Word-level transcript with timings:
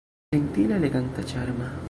Ĝentila, 0.35 0.79
eleganta, 0.81 1.27
ĉarma! 1.35 1.73